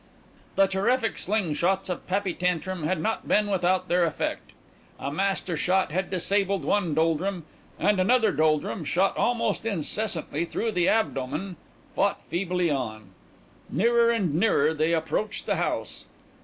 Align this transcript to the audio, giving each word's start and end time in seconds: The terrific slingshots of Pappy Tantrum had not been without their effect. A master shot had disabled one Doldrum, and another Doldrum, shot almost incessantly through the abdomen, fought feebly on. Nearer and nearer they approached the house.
The 0.55 0.65
terrific 0.65 1.17
slingshots 1.19 1.87
of 1.87 2.07
Pappy 2.07 2.33
Tantrum 2.33 2.85
had 2.85 2.99
not 2.99 3.27
been 3.27 3.51
without 3.51 3.87
their 3.87 4.03
effect. 4.03 4.53
A 4.99 5.11
master 5.11 5.55
shot 5.55 5.91
had 5.91 6.09
disabled 6.09 6.65
one 6.65 6.95
Doldrum, 6.95 7.43
and 7.77 7.99
another 7.99 8.31
Doldrum, 8.31 8.83
shot 8.83 9.15
almost 9.15 9.63
incessantly 9.63 10.43
through 10.43 10.71
the 10.71 10.89
abdomen, 10.89 11.55
fought 11.93 12.23
feebly 12.23 12.71
on. 12.71 13.11
Nearer 13.69 14.09
and 14.09 14.33
nearer 14.33 14.73
they 14.73 14.91
approached 14.91 15.45
the 15.45 15.57
house. 15.57 16.05